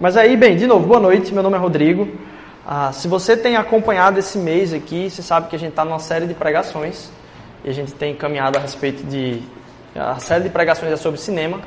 [0.00, 2.08] Mas aí, bem, de novo, boa noite, meu nome é Rodrigo.
[2.66, 5.98] Ah, se você tem acompanhado esse mês aqui, você sabe que a gente está numa
[5.98, 7.10] série de pregações
[7.62, 9.42] e a gente tem caminhado a respeito de.
[9.94, 11.60] A série de pregações é sobre cinema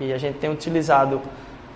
[0.00, 1.22] e a gente tem utilizado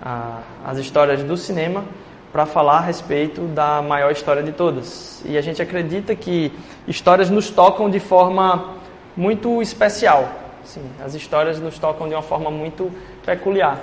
[0.03, 1.85] ah, as histórias do cinema
[2.33, 5.23] para falar a respeito da maior história de todas.
[5.25, 6.53] E a gente acredita que
[6.89, 8.75] histórias nos tocam de forma
[9.17, 10.29] muito especial.
[10.65, 12.91] Sim, as histórias nos tocam de uma forma muito
[13.25, 13.81] peculiar.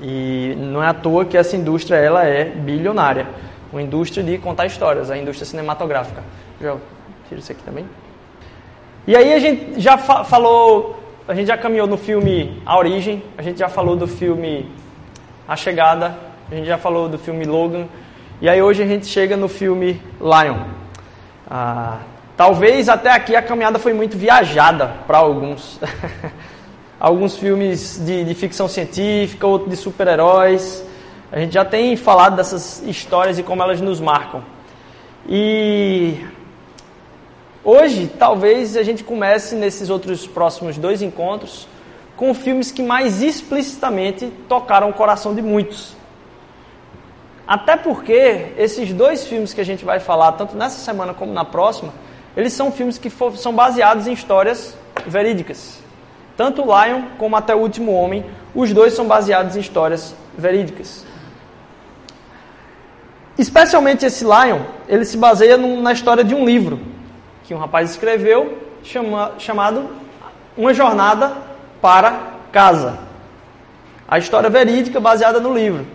[0.00, 3.26] E não é à toa que essa indústria ela é bilionária.
[3.72, 6.22] Uma indústria de contar histórias, a indústria cinematográfica.
[6.60, 6.76] Já
[7.28, 7.86] tiro isso aqui também.
[9.06, 13.22] E aí a gente já fa falou, a gente já caminhou no filme A Origem,
[13.36, 14.70] a gente já falou do filme
[15.48, 16.16] A Chegada,
[16.50, 17.86] a gente já falou do filme Logan,
[18.40, 20.58] e aí hoje a gente chega no filme Lion.
[21.50, 21.98] Ah,
[22.36, 25.80] talvez até aqui a caminhada foi muito viajada para alguns.
[27.02, 30.84] alguns filmes de, de ficção científica, outros de super-heróis.
[31.32, 34.44] A gente já tem falado dessas histórias e como elas nos marcam.
[35.28, 36.24] E
[37.64, 41.66] hoje, talvez a gente comece nesses outros próximos dois encontros
[42.16, 45.96] com filmes que mais explicitamente tocaram o coração de muitos.
[47.44, 51.44] Até porque esses dois filmes que a gente vai falar, tanto nessa semana como na
[51.44, 51.92] próxima,
[52.36, 55.81] eles são filmes que for, são baseados em histórias verídicas.
[56.36, 61.04] Tanto Lion como Até o Último Homem, os dois são baseados em histórias verídicas.
[63.38, 66.78] Especialmente esse Lion, ele se baseia na história de um livro
[67.44, 69.88] que um rapaz escreveu chama, chamado
[70.56, 71.32] Uma Jornada
[71.80, 72.98] para Casa.
[74.06, 75.86] A história verídica baseada no livro.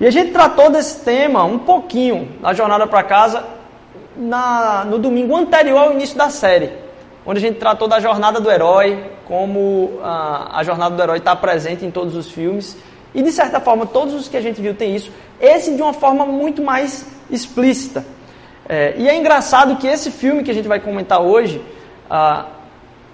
[0.00, 3.44] E a gente tratou desse tema um pouquinho na Jornada para Casa
[4.16, 6.79] na, no domingo anterior ao início da série
[7.24, 11.36] onde a gente tratou da jornada do herói, como a, a jornada do herói está
[11.36, 12.76] presente em todos os filmes.
[13.14, 15.10] E de certa forma, todos os que a gente viu tem isso.
[15.40, 18.04] Esse de uma forma muito mais explícita.
[18.68, 21.60] É, e é engraçado que esse filme que a gente vai comentar hoje,
[22.08, 22.46] ah,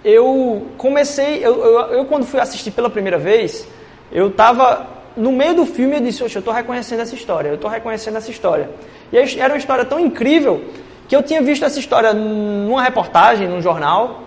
[0.05, 3.67] eu comecei, eu, eu, eu, quando fui assistir pela primeira vez,
[4.13, 4.87] eu estava
[5.17, 8.17] no meio do filme e eu disse, eu estou reconhecendo essa história, eu estou reconhecendo
[8.17, 8.69] essa história.
[9.11, 10.63] E era uma história tão incrível
[11.09, 14.23] que eu tinha visto essa história numa reportagem, num jornal,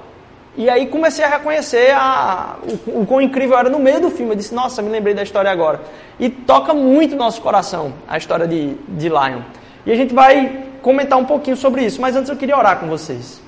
[0.57, 2.57] e aí comecei a reconhecer a,
[2.87, 4.33] o, o quão incrível era no meio do filme.
[4.33, 5.79] Eu disse, nossa, me lembrei da história agora.
[6.19, 9.41] E toca muito nosso coração a história de, de Lion.
[9.85, 12.87] E a gente vai comentar um pouquinho sobre isso, mas antes eu queria orar com
[12.87, 13.41] vocês.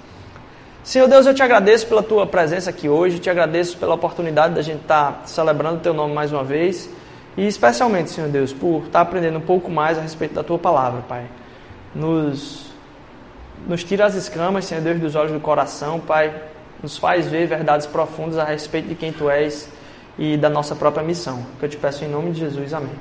[0.83, 4.61] Senhor Deus, eu te agradeço pela tua presença aqui hoje, te agradeço pela oportunidade da
[4.61, 6.89] gente estar tá celebrando o teu nome mais uma vez,
[7.37, 10.57] e especialmente, Senhor Deus, por estar tá aprendendo um pouco mais a respeito da tua
[10.57, 11.25] palavra, Pai.
[11.93, 12.70] Nos
[13.67, 16.33] nos tira as escamas, Senhor Deus, dos olhos do coração, Pai.
[16.81, 19.69] Nos faz ver verdades profundas a respeito de quem Tu és
[20.17, 21.45] e da nossa própria missão.
[21.59, 22.73] Que eu te peço em nome de Jesus.
[22.73, 22.93] Amém.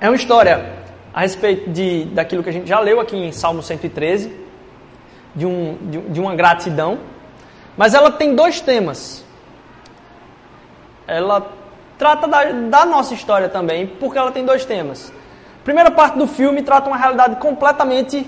[0.00, 0.80] É uma história
[1.12, 4.32] a respeito de, daquilo que a gente já leu aqui em Salmo 113,
[5.34, 6.98] de, um, de, de uma gratidão,
[7.76, 9.24] mas ela tem dois temas.
[11.06, 11.46] Ela
[11.98, 15.12] trata da, da nossa história também, porque ela tem dois temas.
[15.64, 18.26] Primeira parte do filme trata uma realidade completamente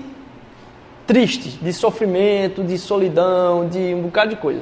[1.07, 4.61] triste, de sofrimento, de solidão, de um bocado de coisa.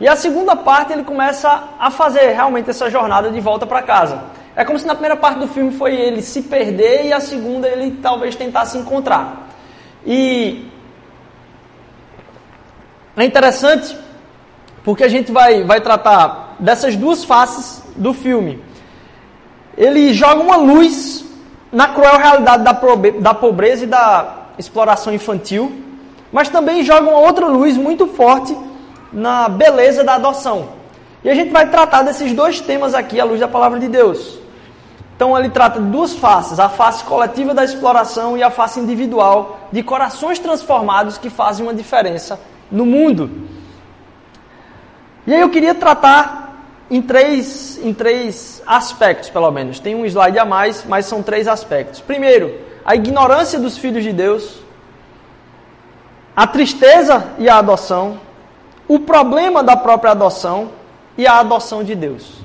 [0.00, 4.22] E a segunda parte ele começa a fazer realmente essa jornada de volta para casa.
[4.54, 7.68] É como se na primeira parte do filme foi ele se perder e a segunda
[7.68, 9.48] ele talvez tentar se encontrar.
[10.04, 10.68] E
[13.16, 13.96] é interessante
[14.84, 18.62] porque a gente vai, vai tratar dessas duas faces do filme.
[19.76, 21.24] Ele joga uma luz
[21.72, 25.72] na cruel realidade da pobreza e da exploração infantil,
[26.30, 28.56] mas também joga uma outra luz muito forte
[29.10, 30.68] na beleza da adoção.
[31.24, 34.38] E a gente vai tratar desses dois temas aqui à luz da palavra de Deus.
[35.16, 39.60] Então ele trata de duas faces, a face coletiva da exploração e a face individual
[39.70, 42.40] de corações transformados que fazem uma diferença
[42.70, 43.30] no mundo.
[45.26, 46.41] E aí eu queria tratar
[46.90, 49.80] em três, em três aspectos, pelo menos.
[49.80, 52.00] Tem um slide a mais, mas são três aspectos.
[52.00, 54.60] Primeiro, a ignorância dos filhos de Deus,
[56.34, 58.20] a tristeza e a adoção,
[58.88, 60.70] o problema da própria adoção
[61.16, 62.42] e a adoção de Deus.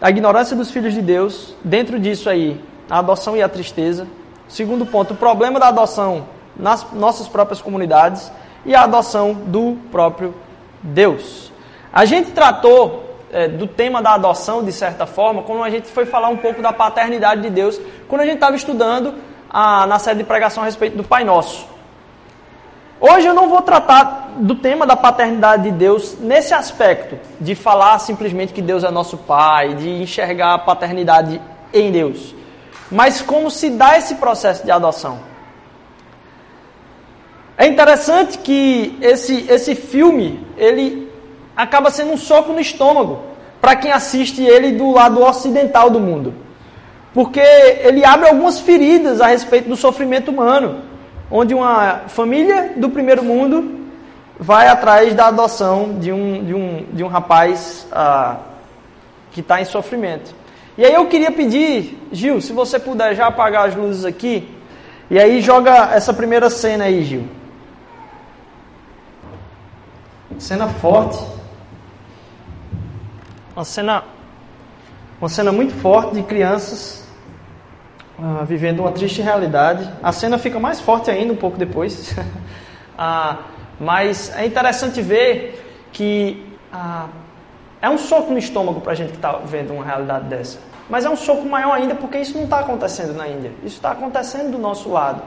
[0.00, 2.60] A ignorância dos filhos de Deus, dentro disso aí,
[2.90, 4.06] a adoção e a tristeza.
[4.48, 6.26] Segundo ponto, o problema da adoção
[6.56, 8.30] nas nossas próprias comunidades
[8.66, 10.34] e a adoção do próprio
[10.82, 11.51] Deus.
[11.92, 16.06] A gente tratou é, do tema da adoção, de certa forma, quando a gente foi
[16.06, 17.78] falar um pouco da paternidade de Deus,
[18.08, 19.14] quando a gente estava estudando
[19.50, 21.66] a, na série de pregação a respeito do Pai Nosso.
[22.98, 27.98] Hoje eu não vou tratar do tema da paternidade de Deus nesse aspecto, de falar
[27.98, 31.42] simplesmente que Deus é nosso Pai, de enxergar a paternidade
[31.74, 32.34] em Deus.
[32.90, 35.18] Mas como se dá esse processo de adoção?
[37.58, 41.01] É interessante que esse, esse filme, ele
[41.56, 43.20] acaba sendo um soco no estômago
[43.60, 46.34] para quem assiste ele do lado ocidental do mundo.
[47.14, 50.80] Porque ele abre algumas feridas a respeito do sofrimento humano,
[51.30, 53.80] onde uma família do primeiro mundo
[54.38, 58.38] vai atrás da adoção de um, de um, de um rapaz ah,
[59.30, 60.34] que está em sofrimento.
[60.76, 64.48] E aí eu queria pedir, Gil, se você puder já apagar as luzes aqui,
[65.10, 67.24] e aí joga essa primeira cena aí, Gil.
[70.38, 71.41] Cena forte.
[73.54, 74.04] Uma cena,
[75.20, 77.06] uma cena muito forte de crianças
[78.18, 79.90] ah, vivendo uma triste realidade.
[80.02, 82.16] A cena fica mais forte ainda um pouco depois.
[82.96, 83.40] ah,
[83.78, 87.08] mas é interessante ver que ah,
[87.82, 90.58] é um soco no estômago para a gente que está vendo uma realidade dessa.
[90.88, 93.52] Mas é um soco maior ainda porque isso não está acontecendo na Índia.
[93.62, 95.20] Isso está acontecendo do nosso lado.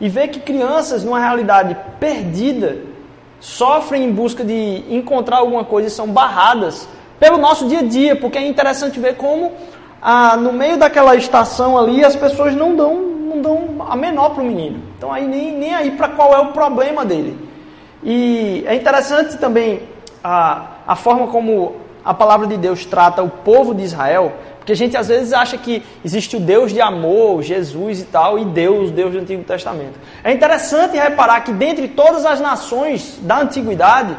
[0.00, 2.78] E ver que crianças, numa realidade perdida,
[3.40, 6.88] sofrem em busca de encontrar alguma coisa e são barradas
[7.18, 8.16] pelo nosso dia a dia.
[8.16, 9.52] Porque é interessante ver como
[10.00, 14.42] ah, no meio daquela estação ali as pessoas não dão, não dão a menor para
[14.42, 14.82] o menino.
[14.96, 17.36] Então aí nem, nem aí para qual é o problema dele.
[18.02, 19.82] E é interessante também
[20.22, 24.76] a, a forma como a palavra de Deus trata o povo de Israel, porque a
[24.76, 28.90] gente às vezes acha que existe o Deus de amor, Jesus e tal, e Deus,
[28.90, 29.98] Deus do Antigo Testamento.
[30.22, 34.14] É interessante reparar que dentre todas as nações da antiguidade,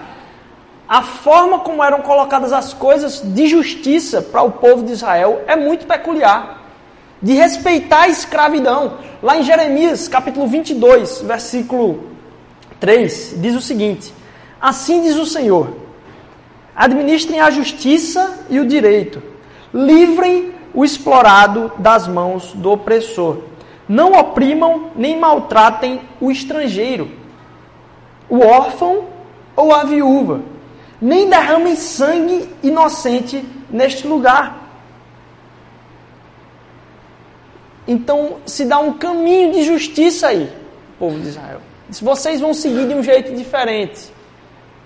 [0.87, 5.55] a forma como eram colocadas as coisas de justiça para o povo de Israel é
[5.55, 6.63] muito peculiar.
[7.21, 8.99] De respeitar a escravidão.
[9.21, 12.11] Lá em Jeremias, capítulo 22, versículo
[12.79, 14.13] 3, diz o seguinte:
[14.61, 15.75] Assim diz o Senhor:
[16.75, 19.23] Administrem a justiça e o direito,
[19.73, 23.37] livrem o explorado das mãos do opressor.
[23.87, 27.09] Não oprimam nem maltratem o estrangeiro,
[28.29, 29.05] o órfão
[29.55, 30.41] ou a viúva,
[31.05, 34.57] nem derramem sangue inocente neste lugar.
[37.87, 40.51] Então se dá um caminho de justiça aí,
[40.97, 41.61] povo de Israel.
[41.91, 44.15] Se vocês vão seguir de um jeito diferente.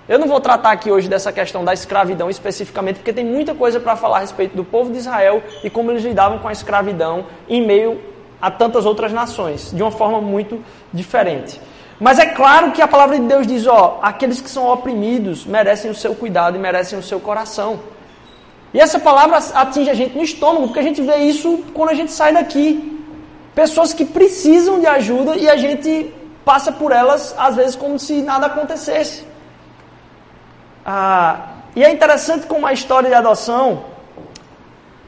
[0.10, 3.80] Eu não vou tratar aqui hoje dessa questão da escravidão especificamente, porque tem muita coisa
[3.80, 7.28] para falar a respeito do povo de Israel e como eles lidavam com a escravidão
[7.48, 8.02] em meio
[8.42, 10.62] a tantas outras nações, de uma forma muito
[10.92, 11.62] diferente.
[12.00, 15.92] Mas é claro que a palavra de Deus diz: ó, aqueles que são oprimidos merecem
[15.92, 17.80] o seu cuidado e merecem o seu coração.
[18.74, 21.94] E essa palavra atinge a gente no estômago, porque a gente vê isso quando a
[21.94, 22.98] gente sai daqui.
[23.54, 26.14] Pessoas que precisam de ajuda e a gente
[26.46, 29.26] passa por elas, às vezes, como se nada acontecesse.
[30.86, 33.84] Ah, e é interessante como a história de adoção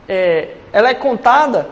[0.08, 1.70] é, ela é contada.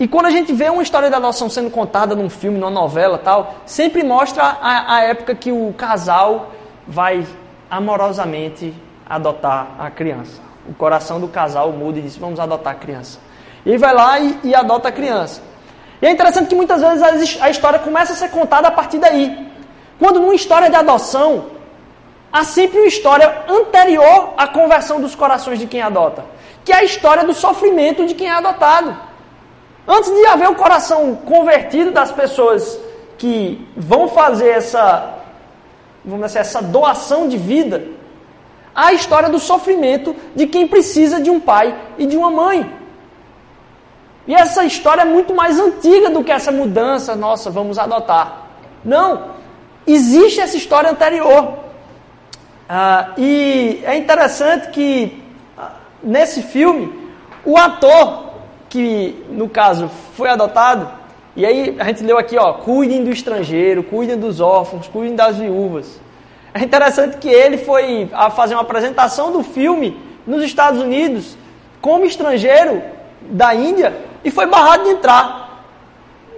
[0.00, 3.18] E quando a gente vê uma história de adoção sendo contada num filme, numa novela
[3.18, 6.52] tal, sempre mostra a, a época que o casal
[6.86, 7.26] vai
[7.68, 8.72] amorosamente
[9.08, 10.40] adotar a criança.
[10.68, 13.18] O coração do casal muda e diz: Vamos adotar a criança.
[13.66, 15.42] E vai lá e, e adota a criança.
[16.00, 19.48] E é interessante que muitas vezes a história começa a ser contada a partir daí.
[19.98, 21.46] Quando numa história de adoção,
[22.32, 26.24] há sempre uma história anterior à conversão dos corações de quem adota,
[26.64, 29.07] que é a história do sofrimento de quem é adotado.
[29.88, 32.78] Antes de haver o coração convertido das pessoas
[33.16, 35.14] que vão fazer essa,
[36.04, 37.88] vamos dizer, essa doação de vida,
[38.74, 42.70] há a história do sofrimento de quem precisa de um pai e de uma mãe.
[44.26, 48.46] E essa história é muito mais antiga do que essa mudança, nossa, vamos adotar.
[48.84, 49.30] Não,
[49.86, 51.60] existe essa história anterior.
[52.68, 55.24] Ah, e é interessante que
[55.56, 57.10] ah, nesse filme,
[57.42, 58.27] o ator,
[58.68, 60.88] que no caso foi adotado,
[61.34, 65.36] e aí a gente leu aqui, ó, cuidem do estrangeiro, cuidem dos órfãos, cuidem das
[65.36, 66.00] viúvas.
[66.52, 69.96] É interessante que ele foi a fazer uma apresentação do filme
[70.26, 71.36] nos Estados Unidos
[71.80, 72.82] como estrangeiro
[73.22, 75.64] da Índia e foi barrado de entrar.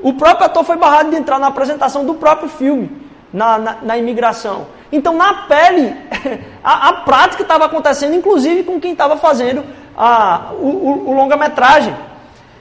[0.02, 2.90] O próprio ator foi barrado de entrar na apresentação do próprio filme,
[3.32, 4.66] na, na, na imigração.
[4.92, 5.94] Então, na pele,
[6.62, 9.64] a, a prática estava acontecendo, inclusive com quem estava fazendo
[9.96, 11.94] a, o, o, o longa-metragem.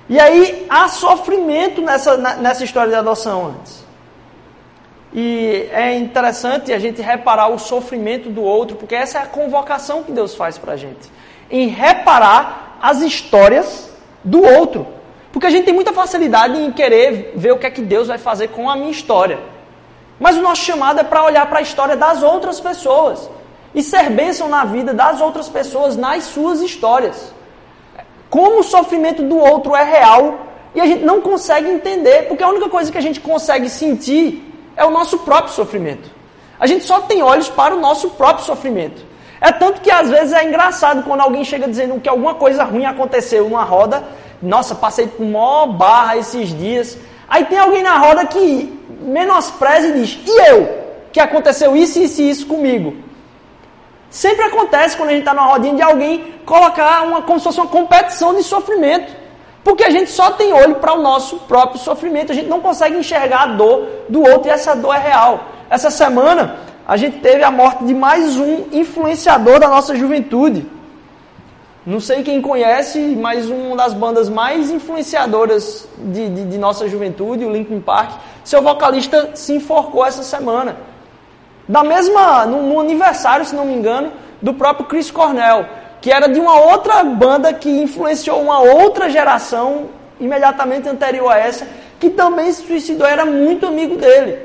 [0.10, 3.86] E aí há sofrimento nessa, nessa história de adoção antes.
[5.14, 10.04] E é interessante a gente reparar o sofrimento do outro, porque essa é a convocação
[10.04, 11.12] que Deus faz para a gente.
[11.50, 13.92] Em reparar as histórias
[14.24, 14.88] do outro.
[15.32, 18.18] Porque a gente tem muita facilidade em querer ver o que é que Deus vai
[18.18, 19.40] fazer com a minha história.
[20.20, 23.30] Mas o nosso chamado é para olhar para a história das outras pessoas
[23.74, 27.34] e ser bênção na vida das outras pessoas, nas suas histórias.
[28.30, 32.50] Como o sofrimento do outro é real e a gente não consegue entender, porque a
[32.50, 34.46] única coisa que a gente consegue sentir
[34.76, 36.10] é o nosso próprio sofrimento.
[36.60, 39.02] A gente só tem olhos para o nosso próprio sofrimento.
[39.42, 42.86] É tanto que às vezes é engraçado quando alguém chega dizendo que alguma coisa ruim
[42.86, 44.04] aconteceu numa roda.
[44.42, 46.98] Nossa, passei por maior barra esses dias.
[47.28, 50.80] Aí tem alguém na roda que menospreza e diz: E eu?
[51.12, 53.09] Que aconteceu isso, isso e isso comigo.
[54.10, 57.60] Sempre acontece quando a gente está numa rodinha de alguém colocar uma, como se fosse
[57.60, 59.16] uma competição de sofrimento.
[59.64, 62.32] Porque a gente só tem olho para o nosso próprio sofrimento.
[62.32, 65.44] A gente não consegue enxergar a dor do outro e essa dor é real.
[65.70, 66.56] Essa semana
[66.88, 70.66] a gente teve a morte de mais um influenciador da nossa juventude.
[71.86, 77.46] Não sei quem conhece, mas uma das bandas mais influenciadoras de, de, de nossa juventude,
[77.46, 78.12] o Linkin Park,
[78.44, 80.78] seu vocalista se enforcou essa semana.
[81.70, 84.12] Da mesma, no, aniversário, se não me engano,
[84.42, 85.68] do próprio Chris Cornell,
[86.02, 91.68] que era de uma outra banda que influenciou uma outra geração imediatamente anterior a essa,
[92.00, 94.40] que também se suicidou, era muito amigo dele.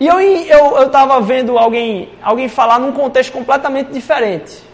[0.00, 4.64] E eu eu estava vendo alguém, alguém falar num contexto completamente diferente.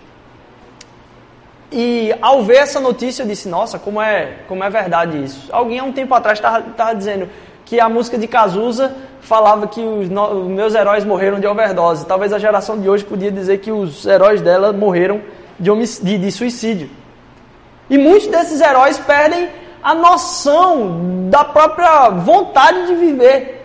[1.71, 5.49] E ao ver essa notícia eu disse, nossa, como é, como é verdade isso.
[5.53, 7.29] Alguém há um tempo atrás estava dizendo
[7.65, 12.07] que a música de Cazuza falava que os, meus heróis morreram de overdose.
[12.07, 15.23] Talvez a geração de hoje podia dizer que os heróis dela morreram
[15.59, 15.71] de,
[16.03, 16.91] de, de suicídio.
[17.89, 19.49] E muitos desses heróis perdem
[19.83, 23.63] a noção da própria vontade de viver.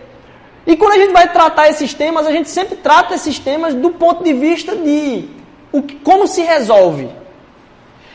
[0.66, 3.90] E quando a gente vai tratar esses temas, a gente sempre trata esses temas do
[3.90, 5.28] ponto de vista de
[5.72, 7.08] o, como se resolve.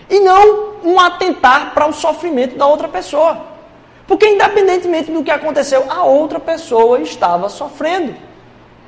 [0.10, 3.55] E não um atentar para o sofrimento da outra pessoa.
[4.08, 8.14] Porque independentemente do que aconteceu, a outra pessoa estava sofrendo.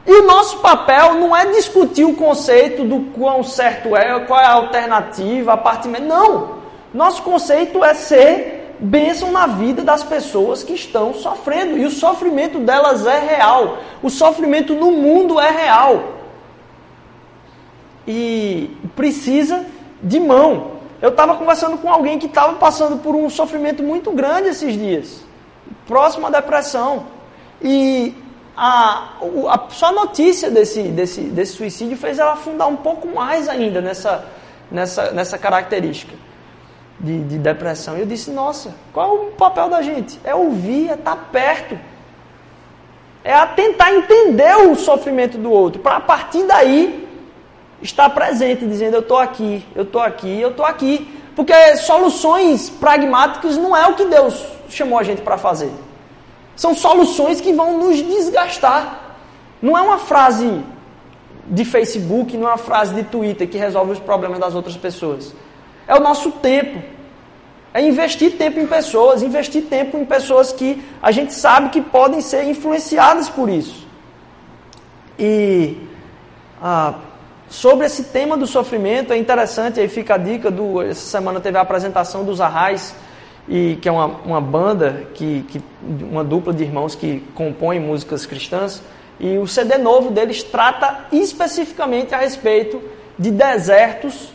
[0.06, 4.46] E o nosso papel não é discutir o conceito do quão certo é, qual é
[4.46, 5.88] a alternativa, a parte...
[5.88, 6.58] Não!
[6.94, 11.78] Nosso conceito é ser bênção na vida das pessoas que estão sofrendo.
[11.78, 13.80] E o sofrimento delas é real.
[14.02, 16.04] O sofrimento no mundo é real.
[18.08, 19.66] E precisa
[20.02, 20.77] de mão.
[21.02, 25.24] Eu estava conversando com alguém que estava passando por um sofrimento muito grande esses dias,
[25.86, 27.06] próximo à depressão.
[27.62, 28.16] E
[28.56, 29.14] a,
[29.50, 33.80] a só a notícia desse, desse, desse suicídio fez ela afundar um pouco mais ainda
[33.80, 34.26] nessa,
[34.72, 36.16] nessa, nessa característica
[37.00, 37.96] de, de depressão.
[37.96, 40.20] E eu disse, nossa, qual é o papel da gente?
[40.24, 41.78] É ouvir, é estar tá perto.
[43.24, 47.07] É tentar entender o sofrimento do outro, para a partir daí
[47.82, 51.14] estar presente, dizendo eu estou aqui, eu estou aqui, eu estou aqui.
[51.36, 55.72] Porque soluções pragmáticas não é o que Deus chamou a gente para fazer.
[56.56, 59.16] São soluções que vão nos desgastar.
[59.62, 60.64] Não é uma frase
[61.46, 65.34] de Facebook, não é uma frase de Twitter que resolve os problemas das outras pessoas.
[65.88, 66.82] É o nosso tempo.
[67.74, 72.22] É investir tempo em pessoas, investir tempo em pessoas que a gente sabe que podem
[72.22, 73.86] ser influenciadas por isso.
[75.20, 75.78] E
[76.60, 76.96] ah,
[77.50, 81.58] sobre esse tema do sofrimento, é interessante, aí fica a dica, do, essa semana teve
[81.58, 82.94] a apresentação dos Arrais,
[83.48, 88.26] e, que é uma, uma banda, que, que, uma dupla de irmãos que compõem músicas
[88.26, 88.82] cristãs,
[89.20, 92.82] e o CD novo deles trata especificamente a respeito
[93.18, 94.32] de desertos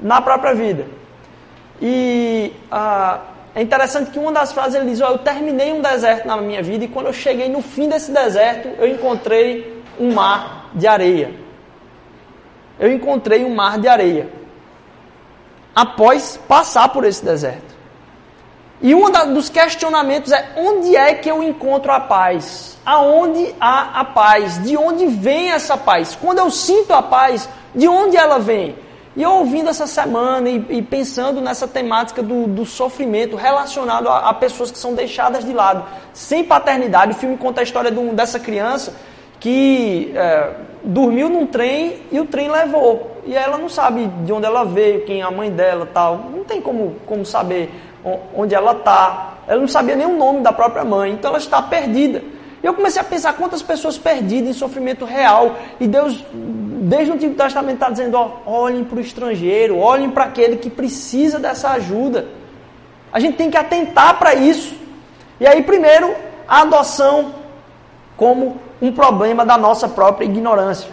[0.00, 0.86] na própria vida.
[1.80, 3.20] E ah,
[3.54, 6.62] é interessante que uma das frases ele diz: oh, Eu terminei um deserto na minha
[6.62, 11.30] vida e quando eu cheguei no fim desse deserto, eu encontrei um mar de areia.
[12.80, 14.30] Eu encontrei um mar de areia.
[15.76, 17.78] Após passar por esse deserto.
[18.80, 22.78] E um dos questionamentos é: onde é que eu encontro a paz?
[22.84, 24.62] Aonde há a paz?
[24.62, 26.16] De onde vem essa paz?
[26.18, 28.74] Quando eu sinto a paz, de onde ela vem?
[29.14, 34.30] E eu ouvindo essa semana e, e pensando nessa temática do, do sofrimento relacionado a,
[34.30, 35.84] a, pessoas que são deixadas de lado,
[36.14, 38.94] sem paternidade, o filme conta a história de um, dessa criança
[39.40, 40.50] que é,
[40.84, 43.22] dormiu num trem e o trem levou.
[43.24, 46.26] E ela não sabe de onde ela veio, quem é a mãe dela tal.
[46.32, 47.70] Não tem como, como saber
[48.34, 49.38] onde ela está.
[49.48, 52.22] Ela não sabia nem o nome da própria mãe, então ela está perdida.
[52.62, 55.56] E eu comecei a pensar quantas pessoas perdidas em sofrimento real.
[55.80, 60.24] E Deus, desde o Antigo Testamento, está dizendo: ó, olhem para o estrangeiro, olhem para
[60.24, 62.26] aquele que precisa dessa ajuda.
[63.12, 64.74] A gente tem que atentar para isso.
[65.40, 66.14] E aí, primeiro,
[66.46, 67.39] a adoção
[68.20, 70.90] como um problema da nossa própria ignorância.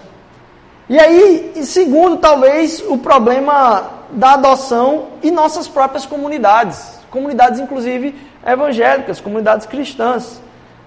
[0.87, 7.01] E aí, segundo, talvez, o problema da adoção e nossas próprias comunidades.
[7.11, 8.15] Comunidades, inclusive,
[8.45, 10.41] evangélicas, comunidades cristãs.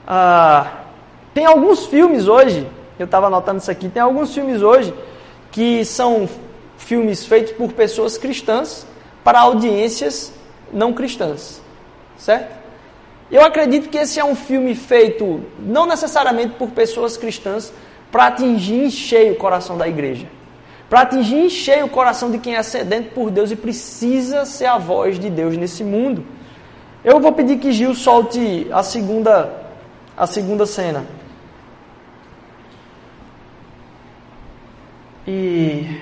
[0.08, 0.66] Ah,
[1.34, 2.66] Tem alguns filmes hoje,
[2.98, 4.94] eu estava anotando isso aqui, tem alguns filmes hoje
[5.52, 6.26] que são
[6.78, 8.86] filmes feitos por pessoas cristãs
[9.22, 10.32] para audiências
[10.72, 11.60] não cristãs,
[12.16, 12.59] certo?
[13.30, 17.72] Eu acredito que esse é um filme feito não necessariamente por pessoas cristãs
[18.10, 20.26] para atingir em cheio o coração da igreja,
[20.88, 24.66] para atingir em cheio o coração de quem é sedento por Deus e precisa ser
[24.66, 26.24] a voz de Deus nesse mundo.
[27.04, 29.58] Eu vou pedir que Gil solte a segunda
[30.16, 31.06] a segunda cena.
[35.26, 36.00] E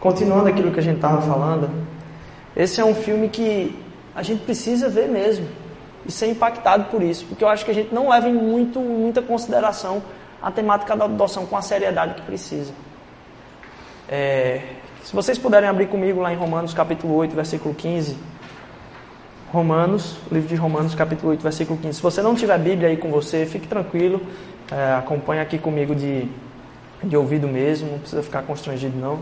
[0.00, 1.70] continuando aquilo que a gente estava falando,
[2.56, 3.78] esse é um filme que
[4.14, 5.46] a gente precisa ver mesmo
[6.04, 8.80] e ser impactado por isso, porque eu acho que a gente não leva em muito,
[8.80, 10.02] muita consideração
[10.42, 12.72] a temática da adoção com a seriedade que precisa.
[14.08, 14.60] É,
[15.04, 18.16] se vocês puderem abrir comigo lá em Romanos capítulo 8, versículo 15.
[19.52, 21.96] Romanos, livro de Romanos capítulo 8, versículo 15.
[21.96, 24.20] Se você não tiver Bíblia aí com você, fique tranquilo,
[24.70, 26.26] é, acompanhe aqui comigo de,
[27.02, 29.20] de ouvido mesmo, não precisa ficar constrangido não.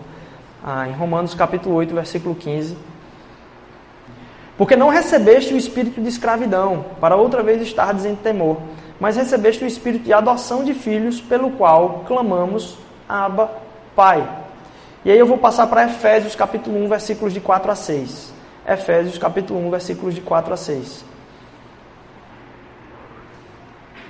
[0.63, 2.77] Ah, em Romanos capítulo 8, versículo 15.
[4.61, 8.59] Porque não recebeste o espírito de escravidão, para outra vez estar em temor,
[9.01, 12.77] mas recebeste o espírito de adoção de filhos, pelo qual clamamos,
[13.09, 13.51] Abba,
[13.97, 14.29] Pai.
[15.03, 18.35] E aí eu vou passar para Efésios capítulo 1, versículos de 4 a 6.
[18.69, 21.05] Efésios capítulo 1, versículos de 4 a 6.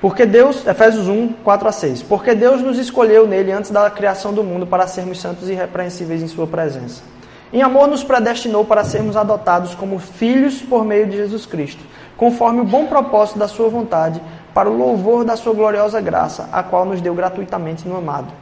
[0.01, 2.03] Porque Deus, Efésios 1, 4 a 6.
[2.03, 6.21] Porque Deus nos escolheu nele antes da criação do mundo para sermos santos e irrepreensíveis
[6.21, 7.05] em sua presença.
[7.53, 11.83] Em amor nos predestinou para sermos adotados como filhos por meio de Jesus Cristo,
[12.17, 14.21] conforme o bom propósito da sua vontade,
[14.55, 18.33] para o louvor da sua gloriosa graça, a qual nos deu gratuitamente no amado.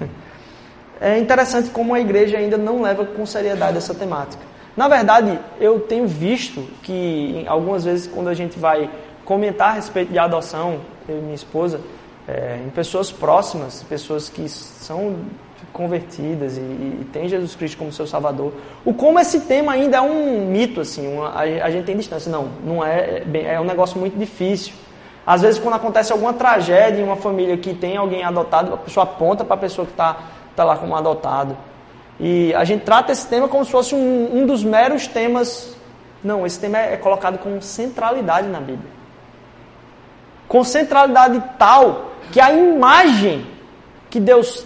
[0.98, 4.42] É interessante como a igreja ainda não leva com seriedade essa temática.
[4.74, 8.90] Na verdade, eu tenho visto que algumas vezes quando a gente vai
[9.24, 11.80] comentar a respeito de adoção, eu e minha esposa,
[12.26, 15.16] é, em pessoas próximas, pessoas que são
[15.72, 18.52] convertidas e, e tem Jesus Cristo como seu Salvador.
[18.84, 22.30] O como esse tema ainda é um mito, assim, uma, a, a, gente tem distância.
[22.30, 24.72] Não, não é, é, é um negócio muito difícil.
[25.26, 29.04] Às vezes, quando acontece alguma tragédia em uma família que tem alguém adotado, a pessoa
[29.04, 30.16] aponta para a pessoa que está
[30.54, 31.56] tá lá como adotado.
[32.18, 35.76] E a gente trata esse tema como se fosse um, um dos meros temas.
[36.22, 38.90] Não, esse tema é, é colocado com centralidade na Bíblia.
[40.48, 43.46] Com centralidade tal que a imagem
[44.08, 44.64] que Deus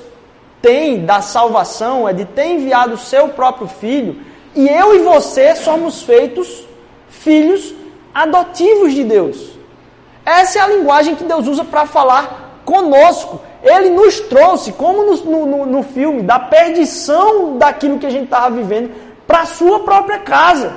[0.60, 4.20] tem da salvação é de ter enviado o seu próprio filho,
[4.54, 6.64] e eu e você somos feitos
[7.08, 7.74] filhos
[8.14, 9.50] adotivos de Deus.
[10.24, 13.40] Essa é a linguagem que Deus usa para falar conosco.
[13.62, 18.54] Ele nos trouxe, como no, no, no filme, da perdição daquilo que a gente estava
[18.54, 18.90] vivendo,
[19.26, 20.72] para a sua própria casa.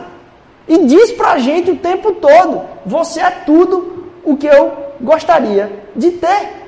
[0.67, 5.84] E diz para a gente o tempo todo: você é tudo o que eu gostaria
[5.96, 6.62] de ter.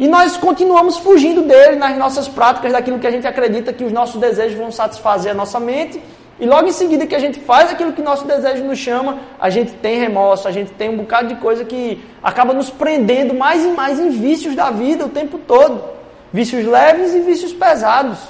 [0.00, 3.92] E nós continuamos fugindo dele nas nossas práticas, daquilo que a gente acredita que os
[3.92, 6.02] nossos desejos vão satisfazer a nossa mente.
[6.40, 9.50] E logo em seguida que a gente faz aquilo que nosso desejo nos chama, a
[9.50, 13.62] gente tem remorso, a gente tem um bocado de coisa que acaba nos prendendo mais
[13.62, 15.84] e mais em vícios da vida o tempo todo.
[16.32, 18.20] Vícios leves e vícios pesados.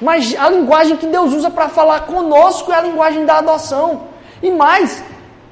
[0.00, 4.02] Mas a linguagem que Deus usa para falar conosco é a linguagem da adoção.
[4.40, 5.02] E mais,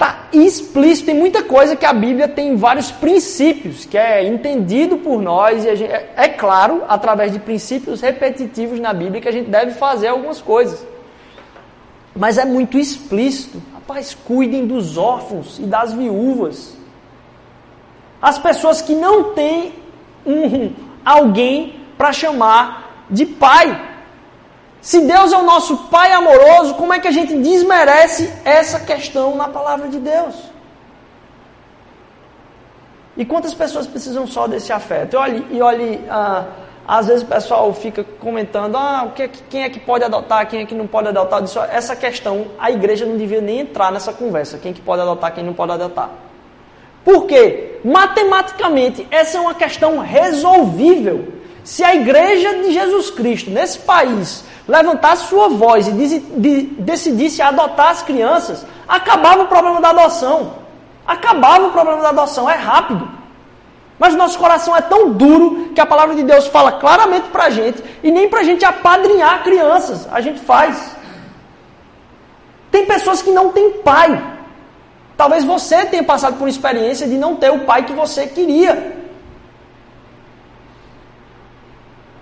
[0.01, 5.21] Está explícito, tem muita coisa que a Bíblia tem vários princípios, que é entendido por
[5.21, 9.51] nós, e gente, é, é claro, através de princípios repetitivos na Bíblia, que a gente
[9.51, 10.83] deve fazer algumas coisas.
[12.17, 13.61] Mas é muito explícito.
[13.75, 16.79] Rapaz, cuidem dos órfãos e das viúvas.
[18.23, 19.75] As pessoas que não têm
[20.25, 20.73] um,
[21.05, 23.79] alguém para chamar de pai.
[24.81, 29.37] Se Deus é o nosso Pai amoroso, como é que a gente desmerece essa questão
[29.37, 30.35] na palavra de Deus?
[33.17, 35.15] E quantas pessoas precisam só desse afeto?
[35.15, 36.47] E olhe, e olhe ah,
[36.89, 40.63] às vezes o pessoal fica comentando, ah, o que, quem é que pode adotar, quem
[40.63, 41.43] é que não pode adotar.
[41.71, 45.35] Essa questão, a igreja não devia nem entrar nessa conversa, quem é que pode adotar,
[45.35, 46.11] quem não pode adotar.
[47.05, 47.79] Por quê?
[47.85, 51.29] Matematicamente, essa é uma questão resolvível.
[51.63, 55.93] Se a igreja de Jesus Cristo, nesse país, levantasse sua voz e
[56.79, 60.55] decidisse adotar as crianças, acabava o problema da adoção.
[61.07, 63.09] Acabava o problema da adoção, é rápido.
[63.99, 67.51] Mas nosso coração é tão duro que a palavra de Deus fala claramente para a
[67.51, 70.97] gente, e nem para a gente apadrinhar crianças, a gente faz.
[72.71, 74.23] Tem pessoas que não têm pai.
[75.17, 78.97] Talvez você tenha passado por experiência de não ter o pai que você queria.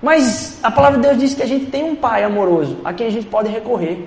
[0.02, 3.06] Mas a palavra de Deus diz que a gente tem um pai amoroso a quem
[3.06, 4.06] a gente pode recorrer.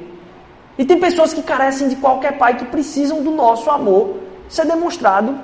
[0.77, 4.17] E tem pessoas que carecem de qualquer pai que precisam do nosso amor
[4.49, 5.37] ser demonstrado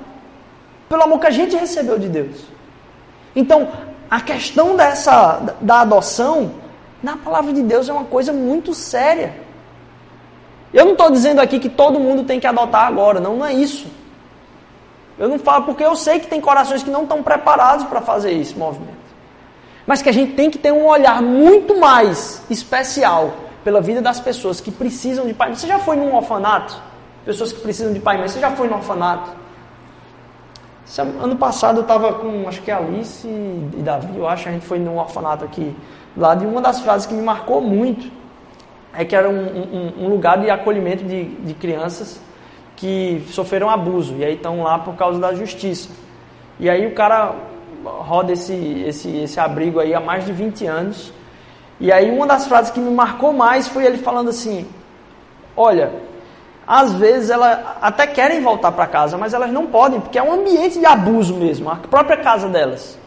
[0.88, 2.44] pelo amor que a gente recebeu de Deus.
[3.36, 3.68] Então,
[4.10, 6.52] a questão dessa da adoção
[7.02, 9.34] na palavra de Deus é uma coisa muito séria.
[10.72, 13.54] Eu não estou dizendo aqui que todo mundo tem que adotar agora, não, não é
[13.54, 13.86] isso.
[15.18, 18.32] Eu não falo porque eu sei que tem corações que não estão preparados para fazer
[18.32, 18.97] esse movimento.
[19.88, 24.20] Mas que a gente tem que ter um olhar muito mais especial pela vida das
[24.20, 25.54] pessoas que precisam de pai.
[25.54, 26.76] Você já foi num orfanato?
[27.24, 28.28] Pessoas que precisam de pai mãe.
[28.28, 29.30] Você já foi num orfanato?
[31.22, 34.78] Ano passado eu estava com, acho que Alice e Davi, eu acho, a gente foi
[34.78, 35.74] num orfanato aqui
[36.14, 38.10] lá, e uma das frases que me marcou muito
[38.94, 42.20] é que era um, um, um lugar de acolhimento de, de crianças
[42.74, 45.90] que sofreram abuso, e aí estão lá por causa da justiça.
[46.58, 47.34] E aí o cara
[47.84, 48.54] roda esse,
[48.86, 51.12] esse, esse abrigo aí há mais de 20 anos,
[51.80, 54.66] e aí uma das frases que me marcou mais foi ele falando assim,
[55.56, 55.92] olha,
[56.66, 60.32] às vezes elas até querem voltar para casa, mas elas não podem, porque é um
[60.32, 62.98] ambiente de abuso mesmo, a própria casa delas.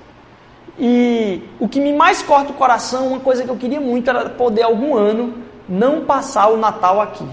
[0.80, 4.30] E o que me mais corta o coração, uma coisa que eu queria muito era
[4.30, 5.36] poder algum ano
[5.70, 7.28] não passar o Natal aqui,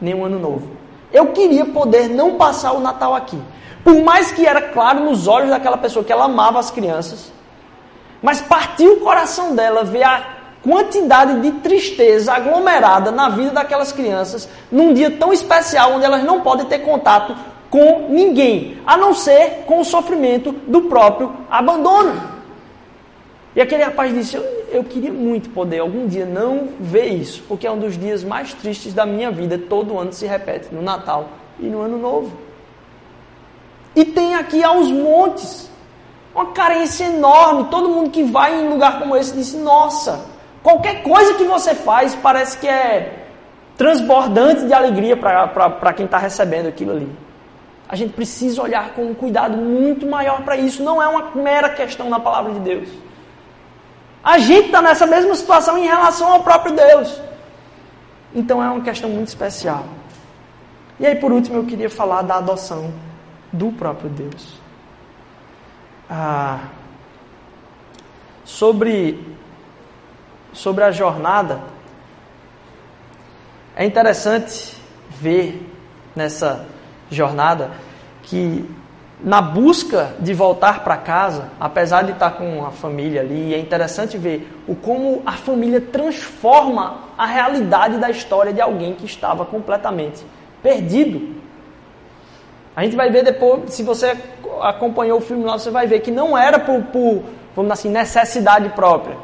[0.00, 0.68] nem um ano novo.
[1.12, 3.40] Eu queria poder não passar o Natal aqui.
[3.84, 7.30] Por mais que era claro nos olhos daquela pessoa que ela amava as crianças,
[8.22, 14.48] mas partiu o coração dela ver a quantidade de tristeza aglomerada na vida daquelas crianças
[14.72, 17.36] num dia tão especial onde elas não podem ter contato
[17.68, 22.18] com ninguém, a não ser com o sofrimento do próprio abandono.
[23.54, 27.66] E aquele rapaz disse: eu, eu queria muito poder algum dia não ver isso, porque
[27.66, 31.28] é um dos dias mais tristes da minha vida, todo ano se repete, no Natal
[31.60, 32.43] e no Ano Novo.
[33.94, 35.70] E tem aqui aos montes
[36.34, 37.64] uma carência enorme.
[37.70, 41.74] Todo mundo que vai em um lugar como esse disse: Nossa, Qualquer coisa que você
[41.74, 43.26] faz parece que é
[43.76, 47.12] transbordante de alegria para quem está recebendo aquilo ali.
[47.86, 50.82] A gente precisa olhar com um cuidado muito maior para isso.
[50.82, 52.88] Não é uma mera questão na palavra de Deus.
[54.22, 57.20] A gente está nessa mesma situação em relação ao próprio Deus.
[58.34, 59.84] Então é uma questão muito especial.
[60.98, 62.90] E aí, por último, eu queria falar da adoção
[63.54, 64.60] do próprio Deus.
[66.08, 66.68] Ah,
[68.44, 69.34] sobre
[70.52, 71.60] sobre a jornada,
[73.76, 74.76] é interessante
[75.10, 75.68] ver
[76.14, 76.66] nessa
[77.10, 77.72] jornada
[78.22, 78.64] que
[79.20, 84.18] na busca de voltar para casa, apesar de estar com a família ali, é interessante
[84.18, 90.24] ver o como a família transforma a realidade da história de alguém que estava completamente
[90.62, 91.42] perdido.
[92.76, 94.16] A gente vai ver depois, se você
[94.60, 97.22] acompanhou o filme lá, você vai ver que não era por, por
[97.54, 99.16] vamos assim, necessidade própria.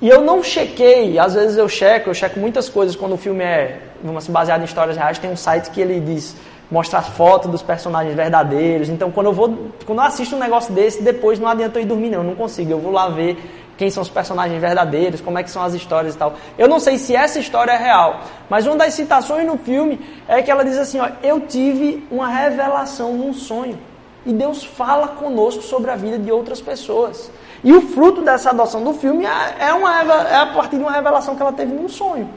[0.00, 3.44] E eu não chequei, às vezes eu checo, eu checo muitas coisas quando o filme
[3.44, 3.80] é
[4.16, 5.18] assim, baseado em histórias reais.
[5.18, 6.34] Tem um site que ele diz,
[6.70, 8.88] mostra fotos dos personagens verdadeiros.
[8.88, 11.86] Então, quando eu vou, quando eu assisto um negócio desse, depois não adianta eu ir
[11.86, 12.70] dormir, não, eu não consigo.
[12.70, 13.36] Eu vou lá ver
[13.80, 16.34] quem são os personagens verdadeiros, como é que são as histórias e tal.
[16.58, 20.42] Eu não sei se essa história é real, mas uma das citações no filme é
[20.42, 23.78] que ela diz assim: ó, eu tive uma revelação num sonho.
[24.26, 27.30] E Deus fala conosco sobre a vida de outras pessoas.
[27.64, 30.92] E o fruto dessa adoção do filme é, é, uma, é a partir de uma
[30.92, 32.28] revelação que ela teve num sonho.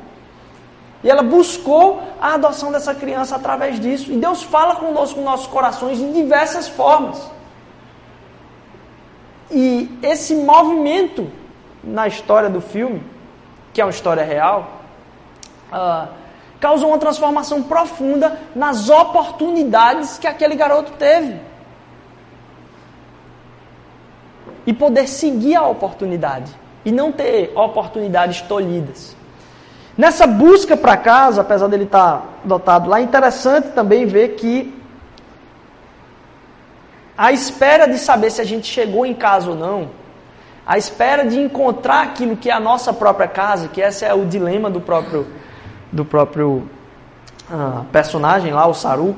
[1.04, 4.14] E ela buscou a adoção dessa criança através disso.
[4.14, 7.33] E Deus fala conosco, com nossos corações, de diversas formas.
[9.52, 11.30] E esse movimento
[11.84, 13.04] na história do filme,
[13.74, 14.82] que é uma história real,
[15.72, 16.08] uh,
[16.60, 21.40] causou uma transformação profunda nas oportunidades que aquele garoto teve.
[24.66, 26.52] e poder seguir a oportunidade
[26.86, 29.16] e não ter oportunidades tolhidas.
[29.98, 34.83] Nessa busca para casa, apesar dele estar tá dotado lá, é interessante também ver que
[37.18, 39.90] a espera de saber se a gente chegou em casa ou não,
[40.66, 44.26] a espera de encontrar aquilo que é a nossa própria casa, que esse é o
[44.26, 45.28] dilema do próprio,
[45.92, 46.68] do próprio
[47.50, 49.16] uh, personagem lá, o Saru,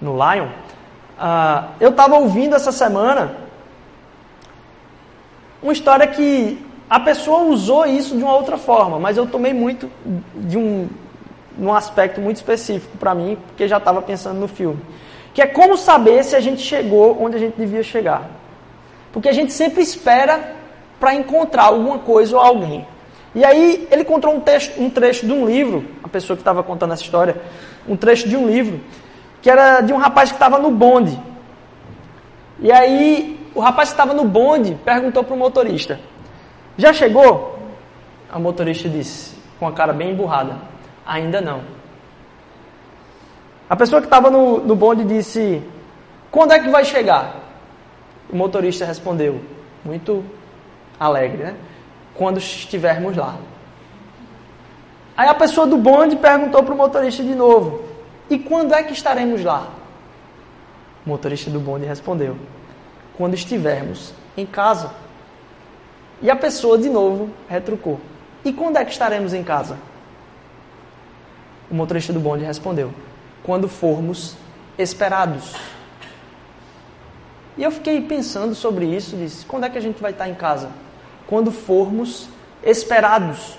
[0.00, 0.48] no Lion.
[1.18, 3.32] Uh, eu estava ouvindo essa semana
[5.62, 9.90] uma história que a pessoa usou isso de uma outra forma, mas eu tomei muito
[10.36, 10.88] de um,
[11.58, 14.80] um aspecto muito específico para mim, porque já estava pensando no filme.
[15.38, 18.28] Que é como saber se a gente chegou onde a gente devia chegar.
[19.12, 20.56] Porque a gente sempre espera
[20.98, 22.84] para encontrar alguma coisa ou alguém.
[23.36, 26.60] E aí ele encontrou um, texto, um trecho de um livro, a pessoa que estava
[26.64, 27.40] contando essa história,
[27.86, 28.80] um trecho de um livro,
[29.40, 31.16] que era de um rapaz que estava no bonde.
[32.58, 36.00] E aí o rapaz que estava no bonde perguntou para o motorista:
[36.76, 37.60] Já chegou?
[38.28, 40.56] A motorista disse, com a cara bem emburrada:
[41.06, 41.77] Ainda não.
[43.68, 45.62] A pessoa que estava no, no bonde disse:
[46.30, 47.36] Quando é que vai chegar?
[48.30, 49.40] O motorista respondeu,
[49.84, 50.24] muito
[50.98, 51.54] alegre, né?
[52.14, 53.36] Quando estivermos lá.
[55.16, 57.82] Aí a pessoa do bonde perguntou para o motorista de novo:
[58.30, 59.68] E quando é que estaremos lá?
[61.04, 62.36] O motorista do bonde respondeu:
[63.16, 64.92] Quando estivermos em casa.
[66.22, 68.00] E a pessoa de novo retrucou:
[68.44, 69.76] E quando é que estaremos em casa?
[71.70, 72.92] O motorista do bonde respondeu:
[73.42, 74.34] Quando formos
[74.76, 75.54] esperados.
[77.56, 80.34] E eu fiquei pensando sobre isso, disse: quando é que a gente vai estar em
[80.34, 80.70] casa?
[81.26, 82.28] Quando formos
[82.62, 83.58] esperados.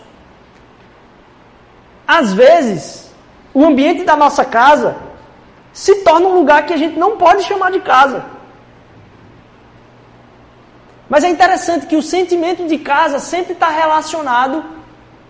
[2.07, 3.11] Às vezes,
[3.53, 4.97] o ambiente da nossa casa
[5.73, 8.25] se torna um lugar que a gente não pode chamar de casa.
[11.07, 14.63] Mas é interessante que o sentimento de casa sempre está relacionado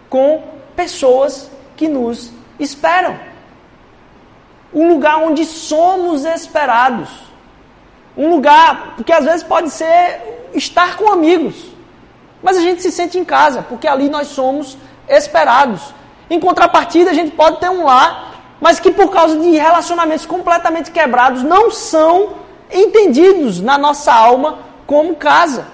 [0.10, 0.44] com
[0.76, 3.18] pessoas que nos esperam.
[4.74, 7.10] Um lugar onde somos esperados.
[8.16, 11.56] Um lugar, porque às vezes pode ser estar com amigos,
[12.42, 14.78] mas a gente se sente em casa, porque ali nós somos
[15.08, 15.94] esperados.
[16.30, 20.92] Em contrapartida, a gente pode ter um lar, mas que por causa de relacionamentos completamente
[20.92, 22.34] quebrados, não são
[22.72, 25.68] entendidos na nossa alma como casa.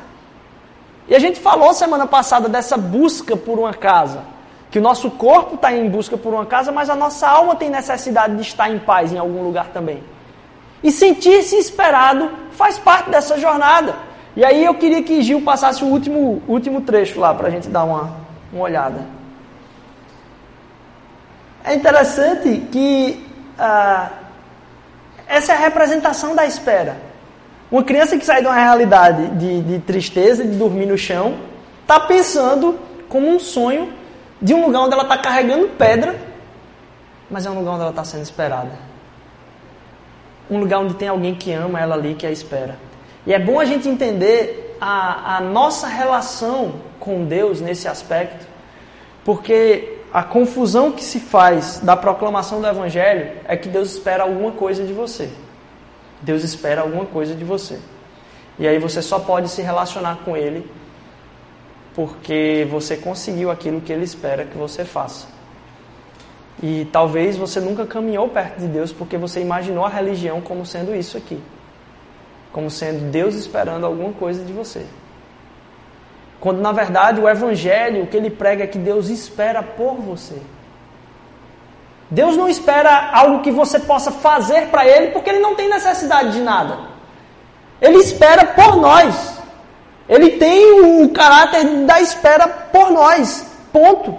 [1.08, 4.35] E a gente falou semana passada dessa busca por uma casa.
[4.76, 7.70] Que o nosso corpo está em busca por uma casa, mas a nossa alma tem
[7.70, 10.04] necessidade de estar em paz em algum lugar também.
[10.84, 13.96] E sentir-se esperado faz parte dessa jornada.
[14.36, 17.70] E aí eu queria que Gil passasse o último, último trecho lá para a gente
[17.70, 18.18] dar uma,
[18.52, 19.00] uma olhada.
[21.64, 23.26] É interessante que
[23.58, 24.10] ah,
[25.26, 26.98] essa é a representação da espera.
[27.72, 31.36] Uma criança que sai de uma realidade de, de tristeza, de dormir no chão,
[31.82, 34.04] está pensando como um sonho
[34.42, 36.16] de um lugar onde ela está carregando pedra,
[37.30, 38.96] mas é um lugar onde ela está sendo esperada
[40.50, 42.78] um lugar onde tem alguém que ama ela ali, que a espera.
[43.26, 48.46] E é bom a gente entender a, a nossa relação com Deus nesse aspecto,
[49.24, 54.52] porque a confusão que se faz da proclamação do Evangelho é que Deus espera alguma
[54.52, 55.30] coisa de você.
[56.22, 57.80] Deus espera alguma coisa de você.
[58.58, 60.70] E aí você só pode se relacionar com Ele
[61.96, 65.28] porque você conseguiu aquilo que Ele espera que você faça.
[66.62, 70.94] E talvez você nunca caminhou perto de Deus porque você imaginou a religião como sendo
[70.94, 71.42] isso aqui.
[72.52, 74.86] Como sendo Deus esperando alguma coisa de você.
[76.40, 80.42] Quando na verdade o evangelho, o que ele prega é que Deus espera por você.
[82.10, 86.32] Deus não espera algo que você possa fazer para ele porque ele não tem necessidade
[86.34, 86.78] de nada.
[87.82, 89.35] Ele espera por nós.
[90.08, 93.48] Ele tem o caráter da espera por nós.
[93.74, 94.16] Ponto.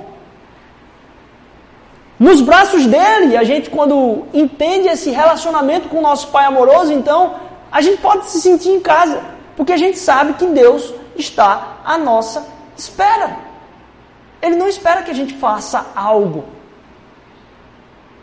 [2.18, 7.34] Nos braços dele, a gente, quando entende esse relacionamento com o nosso Pai amoroso, então,
[7.70, 9.20] a gente pode se sentir em casa,
[9.54, 12.46] porque a gente sabe que Deus está à nossa
[12.76, 13.36] espera.
[14.40, 16.44] Ele não espera que a gente faça algo.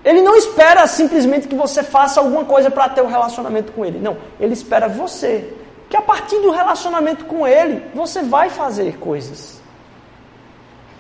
[0.03, 3.99] Ele não espera simplesmente que você faça alguma coisa para ter um relacionamento com Ele.
[3.99, 5.53] Não, Ele espera você.
[5.93, 9.61] Que a partir do relacionamento com Ele, você vai fazer coisas.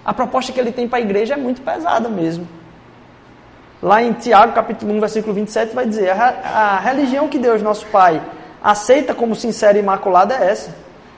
[0.05, 2.47] A proposta que Ele tem para a igreja é muito pesada mesmo.
[3.81, 7.87] Lá em Tiago, capítulo 1, versículo 27, vai dizer: a, a religião que Deus, nosso
[7.87, 8.21] Pai,
[8.63, 10.75] aceita como sincera e imaculada é essa: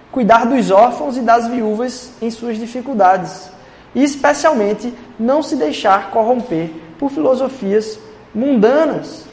[0.09, 3.51] cuidar dos órfãos e das viúvas em suas dificuldades,
[3.93, 7.99] e especialmente não se deixar corromper por filosofias
[8.33, 9.25] mundanas.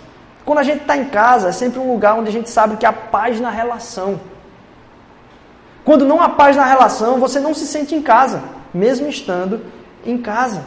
[0.44, 2.84] Quando a gente está em casa, é sempre um lugar onde a gente sabe que
[2.84, 4.31] há paz na relação.
[5.84, 8.42] Quando não há paz na relação, você não se sente em casa,
[8.72, 9.60] mesmo estando
[10.06, 10.62] em casa.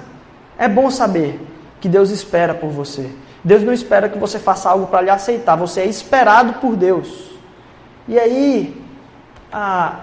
[0.58, 1.40] É bom saber
[1.80, 3.10] que Deus espera por você.
[3.44, 7.32] Deus não espera que você faça algo para lhe aceitar, você é esperado por Deus.
[8.08, 8.82] E aí,
[9.52, 10.00] a,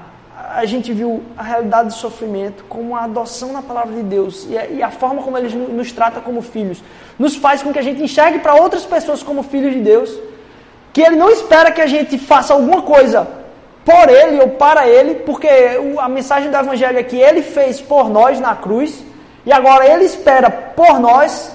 [0.55, 4.57] a gente viu a realidade do sofrimento como a adoção na palavra de Deus e
[4.57, 6.83] a, e a forma como Ele nos trata como filhos,
[7.19, 10.17] nos faz com que a gente enxergue para outras pessoas como filhos de Deus,
[10.93, 13.42] que Ele não espera que a gente faça alguma coisa
[13.85, 15.49] por Ele ou para Ele, porque
[15.99, 19.03] a mensagem do Evangelho é que Ele fez por nós na cruz,
[19.45, 21.53] e agora Ele espera por nós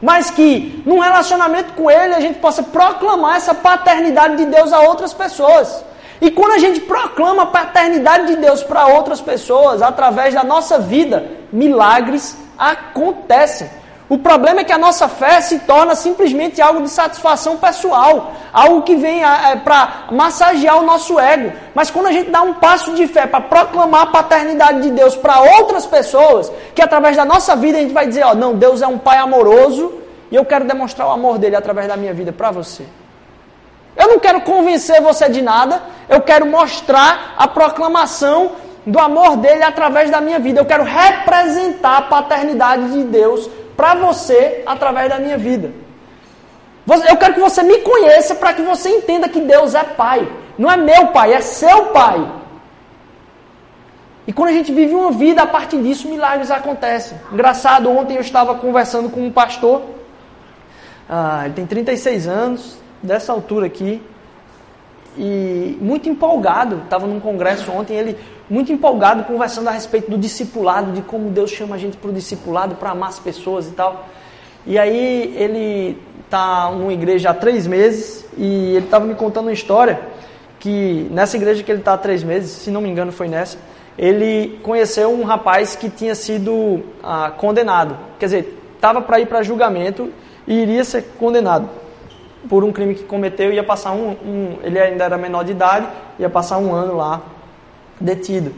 [0.00, 4.80] mas que num relacionamento com Ele a gente possa proclamar essa paternidade de Deus a
[4.80, 5.84] outras pessoas.
[6.20, 10.78] E quando a gente proclama a paternidade de Deus para outras pessoas, através da nossa
[10.78, 13.70] vida, milagres acontecem.
[14.10, 18.82] O problema é que a nossa fé se torna simplesmente algo de satisfação pessoal, algo
[18.82, 21.52] que vem é, para massagear o nosso ego.
[21.76, 25.14] Mas quando a gente dá um passo de fé para proclamar a paternidade de Deus
[25.14, 28.82] para outras pessoas, que através da nossa vida a gente vai dizer: ó, não, Deus
[28.82, 29.92] é um pai amoroso
[30.28, 32.84] e eu quero demonstrar o amor dele através da minha vida para você.
[33.96, 39.62] Eu não quero convencer você de nada, eu quero mostrar a proclamação do amor dele
[39.62, 40.60] através da minha vida.
[40.60, 43.48] Eu quero representar a paternidade de Deus
[43.80, 45.72] para você através da minha vida.
[47.08, 50.30] Eu quero que você me conheça para que você entenda que Deus é Pai.
[50.58, 52.30] Não é meu Pai, é seu Pai.
[54.26, 57.18] E quando a gente vive uma vida, a partir disso, milagres acontecem.
[57.32, 59.80] Engraçado, ontem eu estava conversando com um pastor.
[61.08, 64.02] Ah, ele tem 36 anos, dessa altura aqui.
[65.16, 66.82] E muito empolgado.
[66.84, 68.18] Estava num congresso ontem, ele
[68.50, 72.12] muito empolgado, conversando a respeito do discipulado, de como Deus chama a gente para o
[72.12, 74.08] discipulado, para amar as pessoas e tal.
[74.66, 79.52] E aí ele está numa igreja há três meses e ele estava me contando uma
[79.52, 80.00] história
[80.58, 83.56] que nessa igreja que ele está há três meses, se não me engano foi nessa,
[83.96, 87.96] ele conheceu um rapaz que tinha sido ah, condenado.
[88.18, 90.10] Quer dizer, estava para ir para julgamento
[90.46, 91.68] e iria ser condenado
[92.48, 95.86] por um crime que cometeu, ia passar um, um, ele ainda era menor de idade,
[96.18, 97.22] ia passar um ano lá
[98.00, 98.54] detido.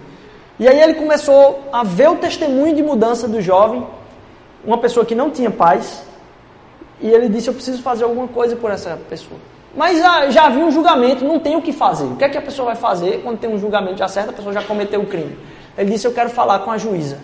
[0.59, 3.85] E aí ele começou a ver o testemunho de mudança do jovem,
[4.65, 6.05] uma pessoa que não tinha paz,
[7.01, 9.41] e ele disse: Eu preciso fazer alguma coisa por essa pessoa.
[9.75, 12.05] Mas já, já havia um julgamento, não tem o que fazer.
[12.05, 14.33] O que é que a pessoa vai fazer quando tem um julgamento já certo, a
[14.33, 15.37] pessoa já cometeu o crime?
[15.77, 17.19] Ele disse: Eu quero falar com a juíza.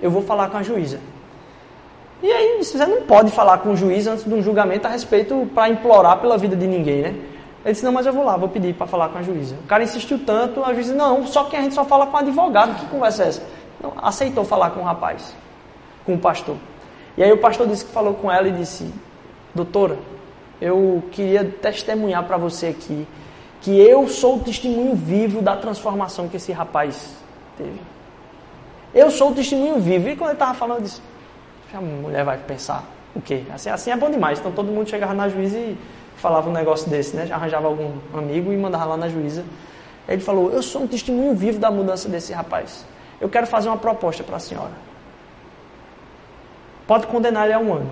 [0.00, 1.00] Eu vou falar com a juíza.
[2.22, 5.48] E aí você não pode falar com o juiz antes de um julgamento a respeito
[5.54, 7.14] para implorar pela vida de ninguém, né?
[7.66, 9.56] Ele disse, não, mas eu vou lá, vou pedir para falar com a juíza.
[9.56, 12.78] O cara insistiu tanto, a juíza não, só que a gente só fala com advogado,
[12.78, 13.42] que conversa é essa?
[13.82, 15.34] Não, aceitou falar com o rapaz,
[16.04, 16.54] com o pastor.
[17.16, 18.88] E aí o pastor disse que falou com ela e disse,
[19.52, 19.98] doutora,
[20.60, 23.04] eu queria testemunhar para você aqui
[23.60, 27.16] que eu sou o testemunho vivo da transformação que esse rapaz
[27.58, 27.80] teve.
[28.94, 30.08] Eu sou o testemunho vivo.
[30.08, 31.02] E quando ele estava falando, eu disse,
[31.74, 33.42] a mulher vai pensar o quê?
[33.52, 34.38] Assim, assim é bom demais.
[34.38, 35.76] Então todo mundo chegava na juíza e
[36.16, 37.28] falava um negócio desse, né?
[37.30, 39.44] Arranjava algum amigo e mandava lá na juíza.
[40.08, 42.84] Ele falou: Eu sou um testemunho vivo da mudança desse rapaz.
[43.20, 44.72] Eu quero fazer uma proposta para a senhora.
[46.86, 47.90] Pode condenar ele a um ano.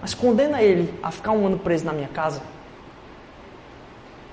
[0.00, 2.42] Mas condena ele a ficar um ano preso na minha casa.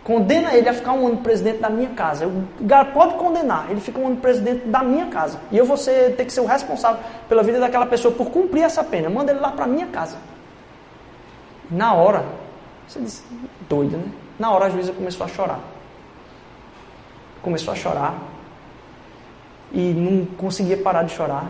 [0.03, 2.27] Condena ele a ficar um ano presidente da minha casa.
[2.93, 5.39] Pode condenar, ele fica um ano presidente da minha casa.
[5.51, 8.63] E eu vou ser, ter que ser o responsável pela vida daquela pessoa por cumprir
[8.63, 9.09] essa pena.
[9.09, 10.17] Manda ele lá para minha casa.
[11.69, 12.25] Na hora,
[12.89, 13.23] você disse,
[13.69, 14.11] doida, né?
[14.39, 15.59] Na hora a juíza começou a chorar.
[17.39, 18.19] Começou a chorar.
[19.71, 21.45] E não conseguia parar de chorar.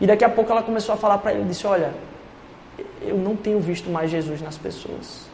[0.00, 1.92] E daqui a pouco ela começou a falar para ele, disse, olha,
[3.02, 5.26] eu não tenho visto mais Jesus nas pessoas.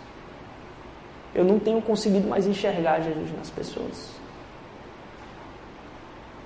[1.35, 4.13] Eu não tenho conseguido mais enxergar Jesus nas pessoas.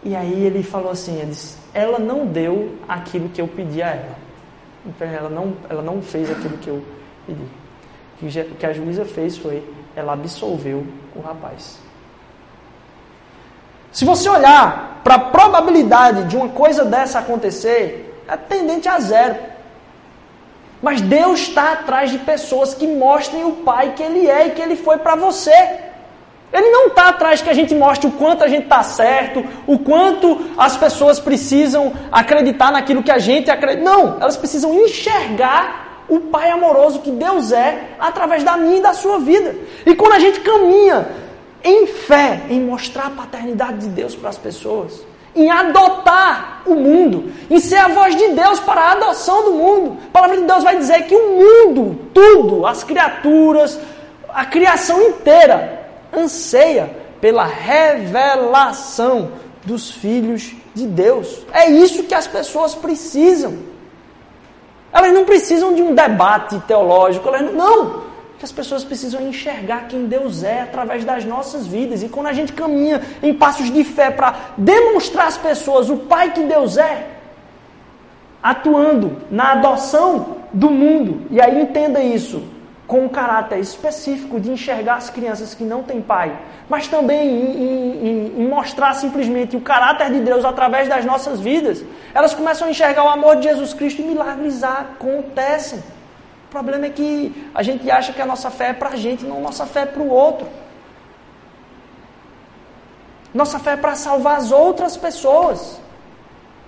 [0.02, 3.90] E aí ele falou assim, ele disse, ela não deu aquilo que eu pedi a
[3.90, 4.18] ela.
[4.84, 6.84] Então ela não, ela não fez aquilo que eu
[7.24, 7.63] pedi.
[8.22, 9.62] O que a juíza fez foi,
[9.94, 11.79] ela absolveu o rapaz.
[13.92, 19.37] Se você olhar para a probabilidade de uma coisa dessa acontecer, é tendente a zero.
[20.83, 24.61] Mas Deus está atrás de pessoas que mostrem o Pai que Ele é e que
[24.61, 25.53] Ele foi para você.
[26.53, 29.79] Ele não está atrás que a gente mostre o quanto a gente está certo, o
[29.79, 33.83] quanto as pessoas precisam acreditar naquilo que a gente acredita.
[33.83, 38.93] Não, elas precisam enxergar o Pai amoroso que Deus é através da minha e da
[38.93, 39.55] sua vida.
[39.87, 41.09] E quando a gente caminha
[41.62, 45.03] em fé, em mostrar a paternidade de Deus para as pessoas,
[45.35, 49.99] em adotar o mundo, em ser a voz de Deus para a adoção do mundo.
[50.09, 53.79] A palavra de Deus vai dizer que o mundo, tudo, as criaturas,
[54.29, 56.90] a criação inteira, anseia
[57.21, 59.33] pela revelação
[59.65, 61.44] dos filhos de Deus.
[61.52, 63.73] É isso que as pessoas precisam.
[64.95, 68.05] Elas não precisam de um debate teológico, elas não.
[68.38, 72.05] Que as pessoas precisam enxergar quem Deus é através das nossas vidas.
[72.05, 76.33] E quando a gente caminha em passos de fé para demonstrar às pessoas o Pai
[76.33, 77.09] que Deus é,
[78.40, 82.40] atuando na adoção do mundo, e aí entenda isso,
[82.87, 87.56] com um caráter específico de enxergar as crianças que não têm pai, mas também em,
[87.56, 91.82] em, em, mostrar simplesmente o caráter de Deus através das nossas vidas,
[92.12, 95.78] elas começam a enxergar o amor de Jesus Cristo e milagres acontecem.
[96.46, 99.24] O problema é que a gente acha que a nossa fé é para a gente,
[99.24, 100.46] não nossa fé é para o outro.
[103.32, 105.80] Nossa fé é para salvar as outras pessoas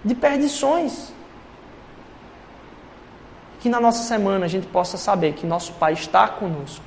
[0.05, 1.13] de perdições
[3.67, 6.85] que na nossa semana a gente possa saber que nosso Pai está conosco.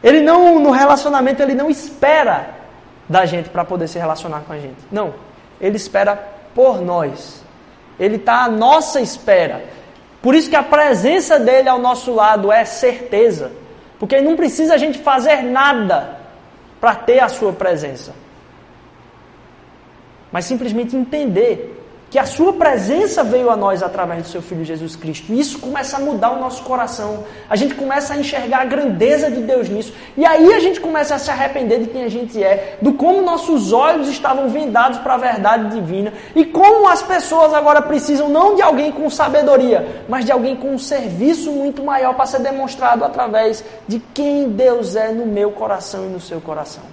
[0.00, 2.54] Ele não, no relacionamento, ele não espera
[3.08, 4.76] da gente para poder se relacionar com a gente.
[4.92, 5.12] Não.
[5.60, 6.14] Ele espera
[6.54, 7.42] por nós.
[7.98, 9.64] Ele está à nossa espera.
[10.22, 13.50] Por isso que a presença dele ao nosso lado é certeza.
[13.98, 16.20] Porque não precisa a gente fazer nada
[16.80, 18.14] para ter a sua presença.
[20.30, 21.85] Mas simplesmente entender
[22.16, 25.34] que a sua presença veio a nós através do seu Filho Jesus Cristo.
[25.34, 27.24] E isso começa a mudar o nosso coração.
[27.46, 29.92] A gente começa a enxergar a grandeza de Deus nisso.
[30.16, 33.20] E aí a gente começa a se arrepender de quem a gente é, do como
[33.20, 38.54] nossos olhos estavam vendados para a verdade divina e como as pessoas agora precisam não
[38.54, 43.04] de alguém com sabedoria, mas de alguém com um serviço muito maior para ser demonstrado
[43.04, 46.84] através de quem Deus é no meu coração e no seu coração.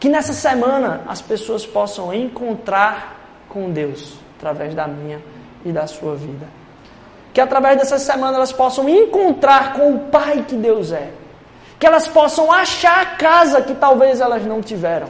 [0.00, 5.20] Que nessa semana as pessoas possam encontrar com Deus através da minha
[5.64, 6.46] e da sua vida.
[7.32, 11.10] Que através dessa semana elas possam encontrar com o Pai que Deus é.
[11.78, 15.08] Que elas possam achar a casa que talvez elas não tiveram.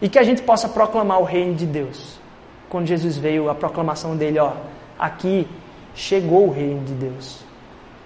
[0.00, 2.18] E que a gente possa proclamar o reino de Deus.
[2.68, 4.52] Quando Jesus veio, a proclamação dele, ó,
[4.98, 5.48] aqui
[5.94, 7.44] chegou o reino de Deus.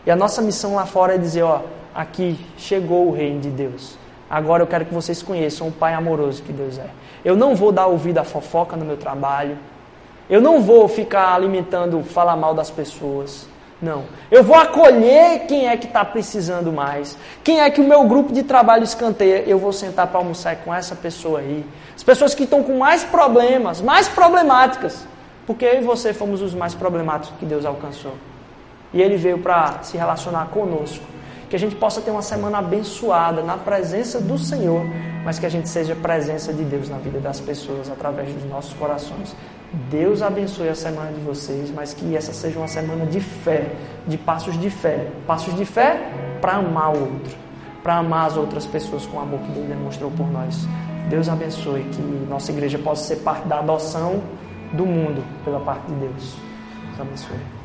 [0.04, 1.62] E a nossa missão lá fora é dizer, ó,
[1.94, 3.96] aqui chegou o reino de Deus.
[4.28, 6.90] Agora eu quero que vocês conheçam o Pai amoroso que Deus é.
[7.26, 9.58] Eu não vou dar ouvido à fofoca no meu trabalho.
[10.30, 13.48] Eu não vou ficar alimentando falar mal das pessoas.
[13.82, 14.04] Não.
[14.30, 17.18] Eu vou acolher quem é que está precisando mais.
[17.42, 19.42] Quem é que o meu grupo de trabalho escanteia.
[19.44, 21.66] Eu vou sentar para almoçar com essa pessoa aí.
[21.96, 25.04] As pessoas que estão com mais problemas, mais problemáticas.
[25.48, 28.14] Porque eu e você fomos os mais problemáticos que Deus alcançou.
[28.94, 31.04] E Ele veio para se relacionar conosco
[31.48, 34.82] que a gente possa ter uma semana abençoada na presença do Senhor,
[35.26, 38.72] mas que a gente seja presença de Deus na vida das pessoas através dos nossos
[38.74, 39.34] corações.
[39.90, 43.72] Deus abençoe a semana de vocês, mas que essa seja uma semana de fé,
[44.06, 45.08] de passos de fé.
[45.26, 47.36] Passos de fé para amar o outro,
[47.82, 50.64] para amar as outras pessoas com o amor que Deus demonstrou por nós.
[51.10, 52.00] Deus abençoe que
[52.30, 54.22] nossa igreja possa ser parte da adoção
[54.74, 56.36] do mundo pela parte de Deus.
[56.86, 57.55] Deus abençoe.